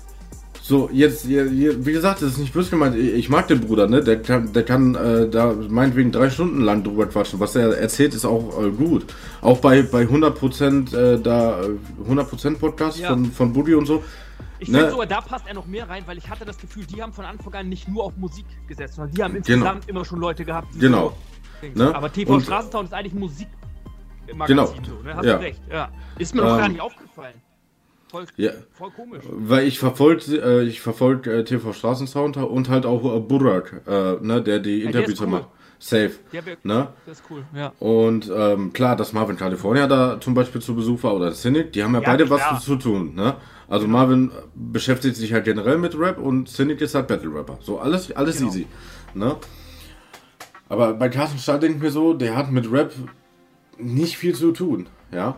[0.63, 2.97] so jetzt, je- je- wie gesagt, das ist nicht böse gemeint.
[2.97, 4.03] Ich mag den Bruder, ne?
[4.03, 7.39] Der kann, der kann äh, da meinetwegen drei Stunden lang drüber quatschen.
[7.39, 9.07] Was er erzählt, ist auch äh, gut.
[9.43, 11.69] Auch bei, bei 100% äh, da äh,
[12.11, 13.11] 100% Podcast Ja.
[13.11, 14.03] von, von Buddy und so.
[14.59, 14.79] Ich Ne?
[14.79, 17.13] finde sogar, da passt er noch mehr rein, weil ich hatte das Gefühl, die haben
[17.13, 19.47] von Anfang an nicht nur auf Musik gesetzt, sondern die haben Genau.
[19.67, 20.75] insgesamt immer schon Leute gehabt.
[20.75, 21.11] die Genau.
[21.63, 21.95] so- Ne?
[21.95, 23.49] Aber TV Und- Straßentown ist eigentlich Musik.
[24.47, 24.67] Genau.
[24.67, 25.15] So, ne?
[25.17, 25.37] Hast Ja.
[25.37, 25.61] du recht.
[25.71, 25.89] Ja.
[26.19, 27.35] Ist mir Ähm, gar nicht aufgefallen.
[28.11, 28.53] Voll, Ja.
[28.73, 29.25] voll komisch.
[29.29, 34.15] Weil ich verfolge äh, ich verfolg, äh, TV Straßensound und halt auch äh, Burak, äh,
[34.25, 35.27] ne, der die der Interviews cool.
[35.29, 35.49] macht.
[35.79, 36.13] Safe.
[36.31, 36.89] Wär, Ne?
[37.05, 37.71] Das ist cool, ja.
[37.81, 41.83] Und ähm, klar, dass Marvin California da zum Beispiel zu Besuch war oder Cynic, die
[41.85, 42.41] haben ja, Ja, beide klar.
[42.55, 43.15] was zu tun.
[43.15, 43.35] Ne?
[43.69, 47.59] Also Marvin beschäftigt sich halt generell mit Rap und Cynic ist halt Battle Rapper.
[47.61, 48.49] So alles, alles Genau.
[48.49, 48.67] easy.
[49.13, 49.37] Ne?
[50.69, 52.93] Aber bei Carsten Stahl denke ich mir so, der hat mit Rap
[53.79, 54.87] nicht viel zu tun.
[55.13, 55.37] Ja.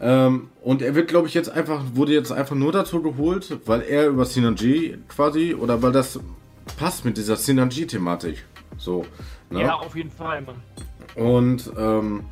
[0.00, 3.82] Ähm, und er wird, glaube ich, jetzt einfach, wurde jetzt einfach nur dazu geholt, weil
[3.82, 6.20] er über Synergy quasi, oder weil das
[6.76, 8.44] passt mit dieser Synergy-Thematik.
[8.76, 9.04] So.
[9.50, 9.62] Ne?
[9.62, 10.56] Ja, auf jeden Fall, Mann.
[11.14, 12.24] Und ähm,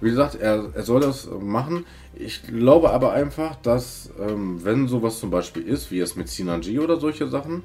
[0.00, 1.84] wie gesagt, er, er soll das machen.
[2.14, 6.78] Ich glaube aber einfach, dass ähm, wenn sowas zum Beispiel ist, wie es mit Synergy
[6.78, 7.64] oder solche Sachen,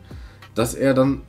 [0.56, 1.22] dass er dann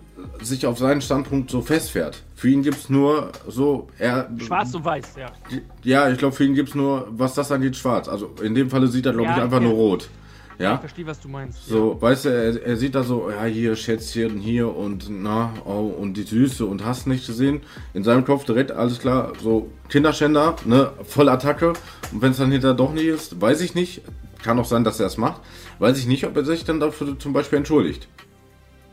[0.42, 2.22] sich auf seinen Standpunkt so festfährt.
[2.34, 3.88] Für ihn gibt es nur so.
[3.98, 5.32] Er, schwarz und weiß, ja.
[5.82, 8.08] Ja, ich glaube, für ihn gibt es nur, was das angeht, schwarz.
[8.08, 9.66] Also in dem Falle sieht er, glaube ja, ich, einfach okay.
[9.66, 10.08] nur rot.
[10.58, 10.74] Ja?
[10.74, 11.66] Ich verstehe, was du meinst.
[11.66, 12.02] So, ja.
[12.02, 16.14] weißt du, er, er, sieht da so, ja, hier Schätzchen, hier und na, oh, und
[16.14, 17.62] die Süße und hast nicht gesehen.
[17.94, 21.72] In seinem Kopf direkt, alles klar, so Kinderschänder, ne, voll Attacke.
[22.12, 24.02] Und wenn es dann hinterher doch nicht ist, weiß ich nicht.
[24.42, 25.40] Kann auch sein, dass er es macht.
[25.78, 28.08] Weiß ich nicht, ob er sich dann dafür zum Beispiel entschuldigt.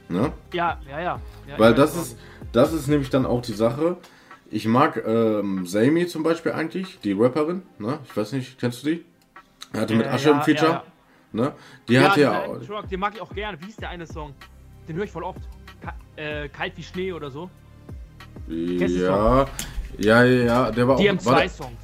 [0.09, 0.31] Ne?
[0.53, 1.21] Ja, ja, ja.
[1.47, 2.17] ja Weil das ist,
[2.51, 3.97] das ist nämlich dann auch die Sache.
[4.51, 7.61] Ich mag ähm, Sammy zum Beispiel eigentlich, die Rapperin.
[7.77, 7.99] Ne?
[8.03, 9.05] Ich weiß nicht, kennst du die?
[9.73, 10.71] Er hatte äh, mit Asche ja, ein Feature.
[10.71, 10.83] Ja,
[11.31, 11.53] Ne?
[11.87, 12.57] Die ja, hat ja auch.
[12.65, 13.59] Truck, den mag ich auch gerne.
[13.61, 14.33] Wie ist der eine Song?
[14.87, 15.41] Den höre ich voll oft.
[15.81, 17.49] Ka äh, Kalt wie Schnee oder so.
[18.47, 19.45] Ja,
[19.97, 21.03] ja, ja, der war die auch.
[21.03, 21.77] Die haben zwei Songs.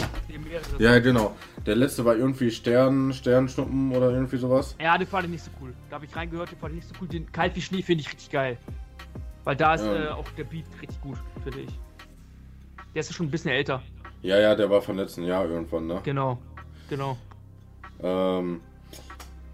[0.79, 1.35] Ja, genau.
[1.65, 4.75] Der letzte war irgendwie Stern, Sternschnuppen oder irgendwie sowas.
[4.80, 5.73] Ja, den fand ich nicht so cool.
[5.89, 7.08] Da habe ich reingehört, den fand ich nicht so cool.
[7.08, 8.58] Den Kalt wie Schnee finde ich richtig geil.
[9.43, 10.04] Weil da ist ähm.
[10.04, 11.80] äh, auch der Beat richtig gut, finde ich.
[12.93, 13.82] Der ist schon ein bisschen älter.
[14.21, 16.01] Ja, ja, der war von letzten Jahr irgendwann, ne?
[16.04, 16.38] Genau,
[16.89, 17.17] genau.
[18.01, 18.62] Ähm,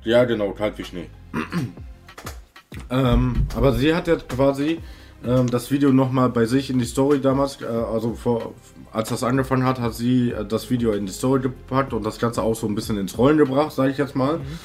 [0.04, 1.10] ja, genau, kalt wie Schnee.
[2.90, 4.80] ähm, aber sie hat jetzt quasi
[5.26, 8.54] ähm, das Video nochmal bei sich in die Story damals, äh, also vor,
[8.92, 12.20] als das angefangen hat, hat sie äh, das Video in die Story gepackt und das
[12.20, 14.38] Ganze auch so ein bisschen ins Rollen gebracht, sage ich jetzt mal.
[14.38, 14.60] Mhm.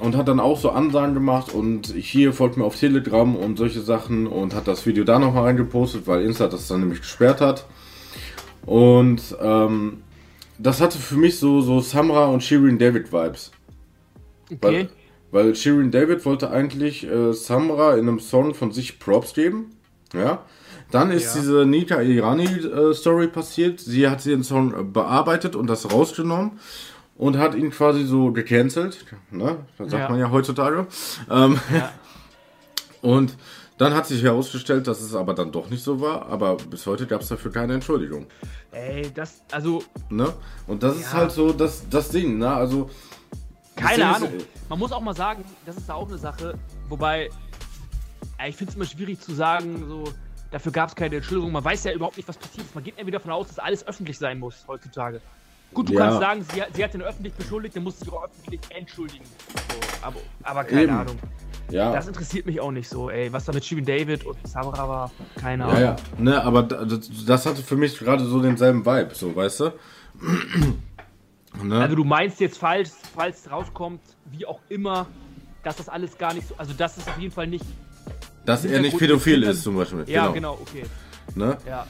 [0.00, 3.82] Und hat dann auch so Ansagen gemacht und hier folgt mir auf Telegram und solche
[3.82, 7.66] Sachen und hat das Video da nochmal reingepostet, weil Insta das dann nämlich gesperrt hat.
[8.64, 10.02] Und ähm,
[10.58, 13.52] das hatte für mich so, so Samra und Shirin David Vibes.
[14.50, 14.58] Okay.
[14.60, 14.88] Weil,
[15.32, 19.72] weil Shirin David wollte eigentlich äh, Samra in einem Song von sich Props geben.
[20.14, 20.46] Ja.
[20.90, 21.40] Dann ist ja.
[21.40, 23.80] diese Nika Irani äh, Story passiert.
[23.80, 26.58] Sie hat den Song äh, bearbeitet und das rausgenommen
[27.16, 29.04] und hat ihn quasi so gecancelt.
[29.30, 29.58] Ne?
[29.78, 30.08] Das sagt ja.
[30.10, 30.86] man ja heutzutage.
[31.30, 31.92] Ähm, ja.
[33.02, 33.36] Und
[33.78, 37.06] dann hat sich herausgestellt, dass es aber dann doch nicht so war, aber bis heute
[37.06, 38.26] gab es dafür keine Entschuldigung.
[38.72, 39.82] Ey, das, also.
[40.08, 40.32] Ne?
[40.66, 41.00] Und das ja.
[41.00, 42.48] ist halt so das, das Ding, ne?
[42.48, 42.90] Also.
[43.76, 44.32] Keine Ahnung.
[44.34, 46.54] Ist, Man muss auch mal sagen, das ist da auch eine Sache,
[46.88, 47.28] wobei,
[48.48, 50.04] ich finde es immer schwierig zu sagen, so,
[50.50, 51.52] dafür gab es keine Entschuldigung.
[51.52, 52.74] Man weiß ja überhaupt nicht, was passiert ist.
[52.74, 55.20] Man geht ja wieder davon aus, dass alles öffentlich sein muss heutzutage.
[55.74, 56.00] Gut, du ja.
[56.00, 59.24] kannst sagen, sie, sie hat den öffentlich beschuldigt, dann muss sich auch öffentlich entschuldigen.
[59.68, 60.92] So, aber, aber keine Eben.
[60.92, 61.18] Ahnung.
[61.70, 61.92] Ja.
[61.92, 63.32] Das interessiert mich auch nicht so, ey.
[63.32, 65.80] Was da mit Steven David und Sabra war, keine Ahnung.
[65.80, 65.96] Ja, ja.
[66.18, 69.72] Ne, aber das, das hatte für mich gerade so denselben Vibe, so, weißt du?
[71.64, 71.80] ne?
[71.80, 75.06] Also du meinst jetzt, falls, falls rauskommt, wie auch immer,
[75.64, 77.64] dass das alles gar nicht so, also das ist auf jeden Fall nicht...
[78.46, 80.04] Dass er nicht pädophil ist, zum Beispiel.
[80.06, 80.84] Ja, genau, genau okay.
[81.34, 81.58] Ne?
[81.66, 81.86] Ja.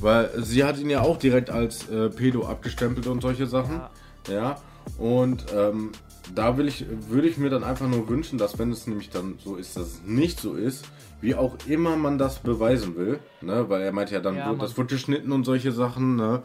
[0.00, 3.80] Weil sie hat ihn ja auch direkt als äh, Pedo abgestempelt und solche Sachen.
[4.28, 4.34] Ja.
[4.34, 4.56] ja.
[4.98, 5.92] Und ähm,
[6.34, 9.38] da will ich, würde ich mir dann einfach nur wünschen, dass wenn es nämlich dann
[9.42, 10.84] so ist, dass es nicht so ist,
[11.20, 13.68] wie auch immer man das beweisen will, ne?
[13.68, 16.42] weil er meint ja dann, ja, das wird geschnitten und solche Sachen, ne?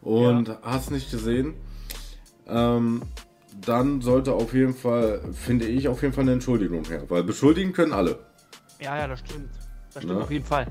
[0.00, 0.58] und ja.
[0.62, 1.54] hast nicht gesehen,
[2.46, 3.02] ähm,
[3.64, 7.72] dann sollte auf jeden Fall, finde ich, auf jeden Fall eine Entschuldigung her, weil beschuldigen
[7.72, 8.18] können alle.
[8.82, 9.50] Ja, ja, das stimmt.
[9.92, 10.24] Das stimmt ne?
[10.24, 10.66] auf jeden Fall.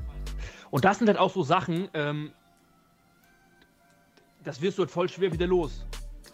[0.69, 2.31] Und das sind halt auch so Sachen, ähm,
[4.43, 5.85] das wirst du halt voll schwer wieder los.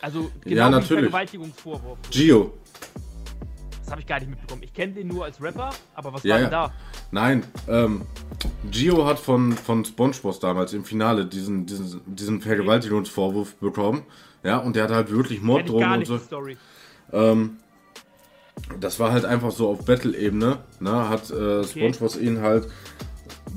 [0.02, 1.04] Also genau ja, natürlich.
[1.04, 1.98] Vergewaltigungsvorwurf.
[2.12, 2.54] Gio.
[3.82, 4.63] Das habe ich gar nicht mitbekommen.
[4.63, 6.74] Ich kenne den nur als Rapper, aber was ja, war denn da?
[7.12, 8.02] Nein, ähm,
[8.70, 14.04] Gio hat von, von SpongeBob damals im Finale diesen, diesen, diesen Vergewaltigungsvorwurf bekommen.
[14.44, 16.18] Ja, und der hat halt wirklich Morddrohungen und so.
[16.18, 16.58] Story.
[17.13, 17.58] Ähm,
[18.80, 20.60] das war halt einfach so auf Battle-Ebene.
[20.80, 21.10] Ne?
[21.10, 22.26] Hat äh, SpongeBob okay.
[22.26, 22.67] ihn halt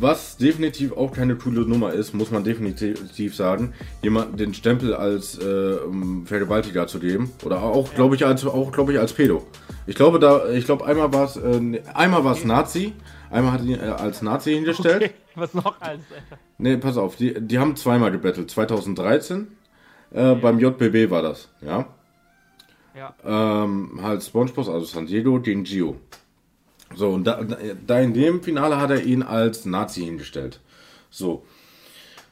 [0.01, 5.39] was definitiv auch keine coole Nummer ist, muss man definitiv sagen, jemanden den Stempel als
[5.39, 5.77] äh,
[6.25, 7.33] Vergewaltiger zu geben.
[7.45, 9.47] Oder auch, glaube ich, als auch glaube ich als Pedo.
[9.87, 12.93] Ich glaube da, ich glaube einmal war es äh, einmal war es Nazi,
[13.31, 15.03] einmal hat ihn äh, als Nazi hingestellt.
[15.03, 15.11] Okay.
[15.35, 16.01] Was noch als?
[16.59, 18.51] Ne, pass auf, die, die haben zweimal gebettelt.
[18.51, 19.49] 2013
[20.13, 20.35] äh, ja.
[20.35, 21.87] beim JBB war das, ja.
[23.01, 23.15] Ja.
[23.25, 25.97] Ähm, halt SpongeBob, also San Diego gegen Gio.
[26.95, 27.41] So, und da,
[27.87, 30.61] da, in dem Finale hat er ihn als Nazi hingestellt.
[31.09, 31.43] So.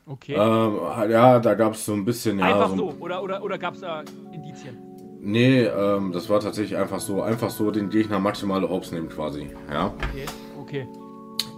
[0.05, 0.35] Okay.
[0.35, 2.39] Ähm, ja, da gab es so ein bisschen.
[2.39, 4.77] Ja, einfach so, oder, oder, oder gab es da Indizien?
[5.21, 9.49] Nee, ähm, das war tatsächlich einfach so, einfach so den Gegner maximale Hops nehmen quasi.
[9.71, 9.95] Ja.
[10.11, 10.27] Okay,
[10.61, 10.89] okay.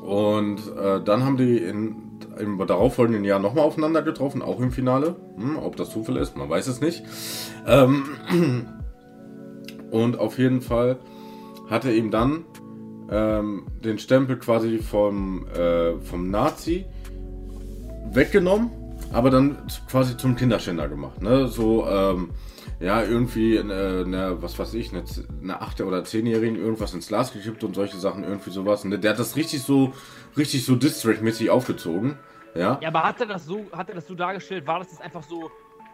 [0.03, 1.97] Und äh, dann haben die in,
[2.39, 5.17] im darauffolgenden Jahr nochmal aufeinander getroffen, auch im Finale.
[5.37, 7.03] Hm, ob das Zufall ist, man weiß es nicht.
[7.67, 8.77] Ähm,
[9.91, 10.99] und auf jeden Fall
[11.69, 12.45] hat er ihm dann
[13.11, 16.87] ähm, den Stempel quasi vom, äh, vom Nazi
[18.13, 18.71] weggenommen,
[19.13, 21.23] aber dann quasi zum Kinderschänder gemacht.
[21.23, 21.49] Ne?
[21.49, 22.31] So, ähm,
[22.81, 25.05] ja, irgendwie eine, eine, was weiß ich, eine,
[25.43, 28.85] eine 8- oder 10-Jährigen irgendwas ins Glas gekippt und solche Sachen, irgendwie sowas.
[28.85, 29.93] Und der hat das richtig so,
[30.37, 32.19] richtig so Distrack-mäßig aufgezogen.
[32.55, 32.79] Ja.
[32.81, 35.23] Ja, aber hat er das so, hat er das so dargestellt, war das jetzt einfach
[35.23, 35.51] so,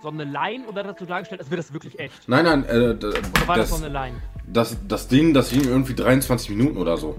[0.07, 2.29] so eine Line oder er so dargestellt, als wäre das wirklich echt?
[2.29, 3.13] Nein, nein, äh, Oder
[3.47, 4.17] war das, das, so eine Line?
[4.47, 7.17] das, das Ding, das ging irgendwie 23 Minuten oder so.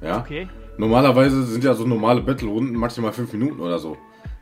[0.00, 0.18] Ja.
[0.20, 0.48] Okay.
[0.78, 3.96] Normalerweise sind ja so normale Battle-Runden maximal 5 Minuten oder so.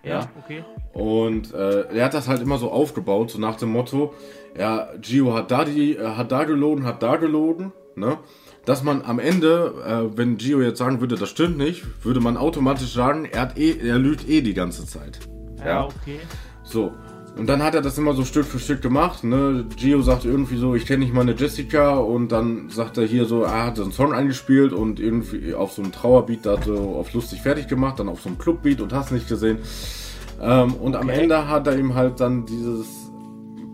[0.05, 0.31] Ja, Ja.
[0.45, 0.65] okay.
[0.93, 4.15] Und äh, er hat das halt immer so aufgebaut, so nach dem Motto,
[4.57, 8.19] ja, Gio hat da die, äh, hat da gelogen, hat da gelogen, ne?
[8.65, 9.75] Dass man am Ende,
[10.13, 13.59] äh, wenn Gio jetzt sagen würde, das stimmt nicht, würde man automatisch sagen, er hat
[13.59, 15.19] eh, er lügt eh die ganze Zeit.
[15.59, 15.85] Ja, Ja.
[15.85, 16.21] okay.
[16.65, 16.93] So.
[17.37, 19.23] Und dann hat er das immer so Stück für Stück gemacht.
[19.23, 19.67] Ne?
[19.77, 21.97] Gio sagt irgendwie so, ich kenne nicht meine Jessica.
[21.99, 25.73] Und dann sagt er hier so, er hat so einen Song eingespielt und irgendwie auf
[25.73, 28.95] so einem Trauerbeat da so auf lustig fertig gemacht, dann auf so einem Clubbeat und
[28.95, 29.59] hast nicht gesehen.
[30.41, 31.23] Ähm, und am Okay.
[31.23, 32.87] Ende hat er ihm halt dann dieses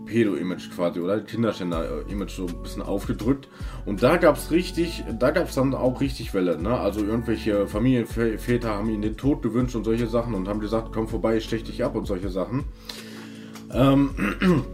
[0.05, 3.47] Pedo-Image quasi oder Kinderschänder-Image so ein bisschen aufgedrückt.
[3.85, 6.77] Und da gab's richtig, da gab's dann auch richtig Welle, ne?
[6.77, 11.07] Also irgendwelche Familienväter haben ihn den Tod gewünscht und solche Sachen und haben gesagt, komm
[11.07, 12.65] vorbei, ich stech dich ab und solche Sachen.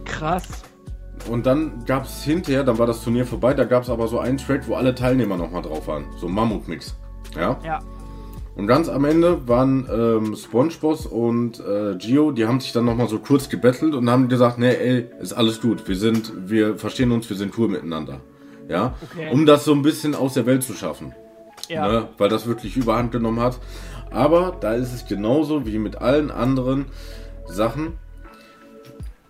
[0.04, 0.48] Krass.
[1.28, 4.66] Und dann gab's hinterher, dann war das Turnier vorbei, da gab's aber so einen Track,
[4.66, 6.04] wo alle Teilnehmer nochmal drauf waren.
[6.18, 6.96] So ein Mammutmix.
[7.36, 7.58] Ja?
[7.64, 7.80] Ja.
[8.56, 13.08] Und ganz am Ende waren ähm, SpongeBob und äh, Gio, die haben sich dann nochmal
[13.08, 17.12] so kurz gebettelt und haben gesagt, nee, ey, ist alles gut, wir sind, wir verstehen
[17.12, 18.20] uns, wir sind cool miteinander.
[18.68, 19.30] Ja, Okay.
[19.32, 21.14] um das so ein bisschen aus der Welt zu schaffen.
[21.68, 21.88] Ja.
[21.88, 22.08] Ne?
[22.18, 23.58] Weil das wirklich überhand genommen hat.
[24.10, 26.86] Aber da ist es genauso wie mit allen anderen
[27.46, 27.94] Sachen.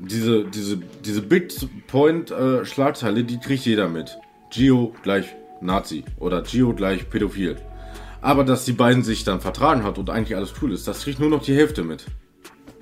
[0.00, 1.52] Diese, diese, diese Big
[1.86, 4.18] Point äh, Schlagzeile, die kriegt jeder mit.
[4.50, 7.56] Gio gleich Nazi oder Gio gleich Pädophil.
[8.22, 11.20] Aber dass die beiden sich dann vertragen hat und eigentlich alles cool ist, das kriegt
[11.20, 12.06] nur noch die Hälfte mit.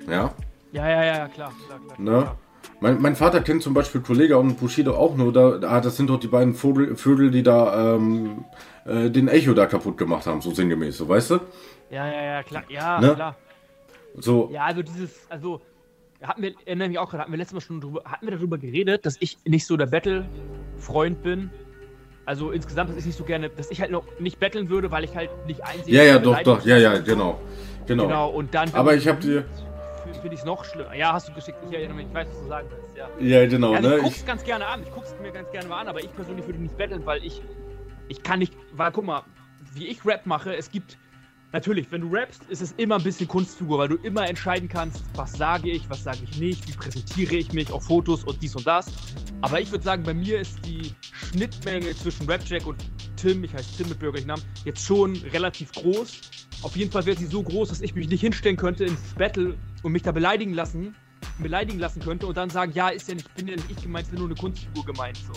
[0.09, 0.33] Ja,
[0.71, 1.99] Ja, ja, ja, klar, klar, klar.
[1.99, 2.21] ne?
[2.21, 2.37] klar.
[2.81, 5.33] Mein, mein Vater kennt zum Beispiel Kollega und Bushido auch nur.
[5.33, 8.45] Da, da, das sind doch die beiden Vogel, Vögel, die da ähm,
[8.85, 11.39] äh, den Echo da kaputt gemacht haben, so sinngemäß, so weißt du?
[11.91, 12.63] Ja, ja, ja, klar.
[12.69, 13.15] Ja, Ne?
[13.15, 13.35] klar.
[14.17, 15.61] So, Ja, also dieses, also
[16.23, 18.57] hatten wir, erinnere mich auch gerade, hatten wir letztes Mal schon drüber, hatten wir darüber
[18.57, 21.49] geredet, dass ich nicht so der Battle-Freund bin.
[22.25, 25.03] Also insgesamt, dass ich nicht so gerne, dass ich halt noch nicht battlen würde, weil
[25.03, 25.95] ich halt nicht einsehe.
[25.95, 27.39] ja, ja, doch, doch, ja, ja, genau.
[27.87, 28.03] Genau.
[28.03, 28.71] Genau, und dann.
[28.73, 29.45] Aber ich hab dir-
[30.21, 30.93] Finde ich es noch schlimmer.
[30.95, 33.07] Ja, hast du geschickt, ich erinnere mich, ich weiß, was du sagen willst, ja.
[33.19, 34.01] Ja, genau, Also ich ne?
[34.03, 36.45] guck's Ich, ganz gerne an, ich guck's mir ganz gerne mal an, aber ich persönlich
[36.45, 37.41] würde nicht battlen, weil ich,
[38.09, 39.23] ich kann nicht, weil guck mal,
[39.73, 40.97] wie ich Rap mache, es gibt,
[41.51, 45.03] natürlich, wenn du rappst, ist es immer ein bisschen Kunstfigur, weil du immer entscheiden kannst,
[45.15, 48.55] was sage ich, was sage ich nicht, wie präsentiere ich mich auf Fotos und dies
[48.55, 48.87] und das.
[49.41, 52.83] Aber ich würde sagen, bei mir ist die Schnittmenge zwischen Rapjack und
[53.15, 56.21] Tim, ich heiße Tim mit bürgerlichen Namen, jetzt schon relativ groß.
[56.61, 59.55] Auf jeden Fall wäre sie so groß, dass ich mich nicht hinstellen könnte ins Battle
[59.83, 60.95] und mich da beleidigen lassen,
[61.39, 64.07] beleidigen lassen könnte und dann sagen, ja, ist ja nicht, bin ja nicht ich gemeint,
[64.07, 65.17] ist ja nur eine Kunstfigur gemeint.
[65.17, 65.33] So.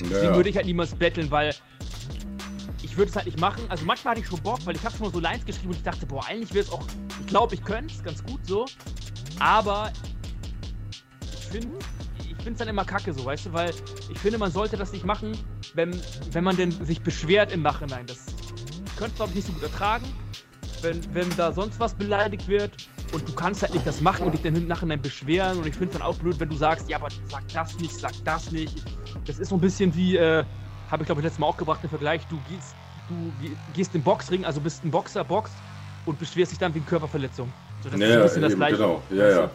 [0.00, 1.54] Deswegen ja, würde ich halt niemals battlen, weil
[2.90, 3.62] ich würde es halt nicht machen.
[3.68, 5.76] Also manchmal hatte ich schon Bock, weil ich habe schon mal so Lines geschrieben und
[5.76, 6.84] ich dachte, boah, eigentlich wäre es auch,
[7.20, 8.66] ich glaube, ich könnte es ganz gut so,
[9.38, 9.92] aber
[11.22, 11.78] ich finde
[12.18, 13.72] ich es dann immer kacke so, weißt du, weil
[14.10, 15.38] ich finde, man sollte das nicht machen,
[15.74, 15.96] wenn,
[16.32, 18.06] wenn man denn sich beschwert im Nachhinein.
[18.06, 18.26] Das
[18.96, 20.06] könnte glaube ich nicht so gut ertragen,
[20.82, 22.72] wenn, wenn da sonst was beleidigt wird
[23.12, 25.74] und du kannst halt nicht das machen und dich dann im Nachhinein beschweren und ich
[25.74, 28.50] finde es dann auch blöd, wenn du sagst, ja, aber sag das nicht, sag das
[28.50, 28.82] nicht.
[29.26, 30.44] Das ist so ein bisschen wie, äh,
[30.90, 32.74] habe ich glaube ich letztes Mal auch gebracht, den Vergleich, du gehst,
[33.10, 35.52] du ge- gehst im Boxring, also bist ein Boxer, boxt
[36.06, 37.52] und beschwerst dich dann wegen Körperverletzung.
[37.82, 38.76] So, das ist ja, ein bisschen das Gleiche.
[38.76, 39.02] genau.
[39.10, 39.50] Ja, ja.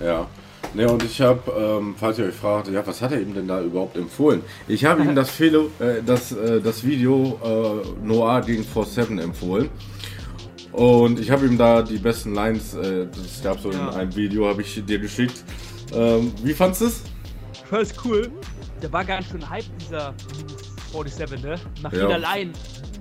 [0.00, 0.26] Ja.
[0.74, 1.40] Ne, und ich habe,
[1.80, 4.42] ähm, falls ihr euch fragt, ja, was hat er ihm denn da überhaupt empfohlen?
[4.68, 9.70] Ich habe ihm das, Felo, äh, das, äh, das Video äh, Noir gegen 4-7 empfohlen.
[10.72, 13.88] Und ich habe ihm da die besten Lines, äh, das gab so Ja.
[13.90, 15.44] in einem Video, habe ich dir geschickt.
[15.94, 17.02] Ähm, wie fandest du es?
[17.54, 18.30] Ich fand's cool.
[18.82, 20.12] Der war ganz schön hype, dieser
[21.04, 21.56] 47, ne?
[21.82, 22.02] Nach Ja.
[22.02, 22.52] jeder Line.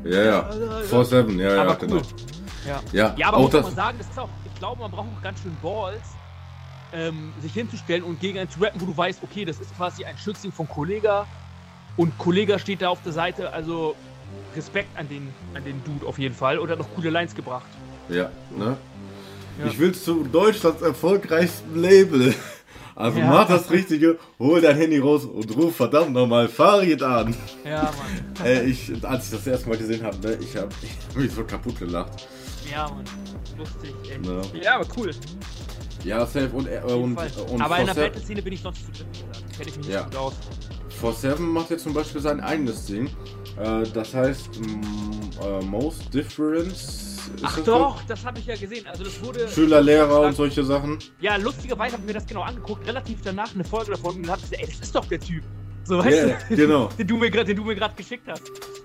[0.03, 0.23] Ja, ja.
[0.23, 0.85] Ja, ja, ja.
[0.87, 1.95] 4-7, ja, ja, Aber genau.
[1.95, 2.01] cool.
[2.67, 2.81] Ja.
[2.91, 3.63] Ja, Ja, aber auch muss das.
[3.65, 6.01] man sagen, das ist auch, ich glaube, man braucht auch ganz schön Balls,
[6.93, 10.05] ähm, sich hinzustellen und gegen einen zu rappen, wo du weißt, okay, das ist quasi
[10.05, 11.25] ein Schützling von Kollega
[11.97, 13.95] und Kollega steht da auf der Seite, also
[14.55, 17.65] Respekt an den, an den Dude auf jeden Fall und hat noch coole Lines gebracht.
[18.09, 18.77] Ja, ne?
[19.59, 19.65] Ja.
[19.67, 22.33] Ich will zu Deutschlands erfolgreichsten Label.
[22.95, 23.25] Also Ja.
[23.27, 27.35] mach das Richtige, hol dein Handy raus und ruf verdammt nochmal Farid an.
[27.65, 28.45] Ja, Mann.
[28.45, 30.69] Ey, ich, als ich das erste Mal gesehen habe, ne, ich habe
[31.09, 32.27] hab mich so kaputt gelacht.
[32.71, 33.03] Ja, Mann.
[33.57, 34.19] Lustig, ey.
[34.25, 34.61] Ja.
[34.61, 35.11] Ja, aber cool.
[36.05, 37.17] Ja, safe und, äh, und,
[37.51, 39.07] und aber in der Battle-Szene bin ich noch nicht so drin.
[39.33, 40.03] Da kenne ich mich nicht Ja.
[40.03, 40.33] gut aus.
[41.01, 43.07] For Seven macht jetzt zum Beispiel sein eigenes Ding.
[43.57, 47.14] Äh, das heißt mm, äh, Most Difference.
[47.43, 48.85] Ach doch, das habe ich ja gesehen.
[48.87, 49.47] Also das wurde.
[49.47, 50.99] Schüler, Lehrer und solche Sachen.
[51.19, 54.41] Ja, lustigerweise habe ich mir das genau angeguckt, relativ danach eine Folge davon und hab
[54.41, 55.43] gesagt, ey, das ist doch der Typ.
[55.83, 56.55] So, weißt Ja, du?
[56.55, 56.89] genau.
[56.97, 58.43] Den du mir gerade, den du mir gerade geschickt hast.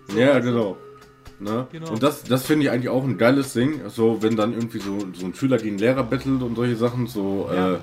[0.09, 0.43] So, Ja, du?
[0.47, 0.77] genau.
[1.39, 1.67] Ne?
[1.73, 1.93] Genau.
[1.93, 3.81] Und das, das finde ich eigentlich auch ein geiles Ding.
[3.89, 7.49] So, wenn dann irgendwie so, so ein Schüler gegen Lehrer bettelt und solche Sachen, so
[7.51, 7.77] Ja.
[7.77, 7.79] äh,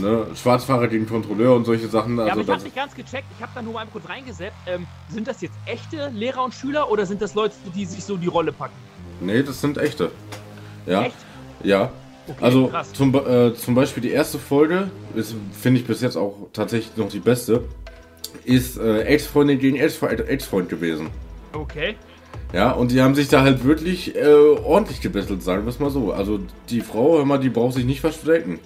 [0.00, 0.26] ne?
[0.34, 2.16] Schwarzfahrer gegen Kontrolleur und solche Sachen.
[2.16, 3.26] Ja, Also aber ich habe nicht ganz gecheckt.
[3.36, 4.56] Ich habe da nur mal kurz reingesetzt.
[4.66, 8.16] Ähm, sind das jetzt echte Lehrer und Schüler oder sind das Leute, die sich so
[8.16, 8.72] die Rolle packen?
[9.20, 10.10] Nee, das sind echte.
[10.86, 11.04] Ja.
[11.04, 11.16] Echt?
[11.62, 11.90] Ja.
[12.26, 12.92] Okay, Also krass.
[12.92, 14.90] zum, äh, zum Beispiel die erste Folge,
[15.52, 17.64] finde ich bis jetzt auch tatsächlich noch die beste,
[18.44, 21.08] ist äh, Ex-Freundin gegen Ex-Fre- Ex-Freund gewesen.
[21.52, 21.96] Okay.
[22.52, 25.90] Ja, und die haben sich da halt wirklich äh, ordentlich gebettelt, sagen wir es mal
[25.90, 26.12] so.
[26.12, 28.58] Also die Frau, hör mal, die braucht sich nicht verstecken.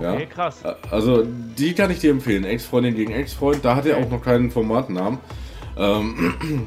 [0.00, 0.12] Ja.
[0.14, 0.62] Okay, krass.
[0.64, 1.24] Ä- Also
[1.58, 2.44] die kann ich dir empfehlen.
[2.44, 5.18] Ex-Freundin gegen Ex-Freund, da hat er auch noch keinen Formatnamen.
[5.78, 6.66] Ähm,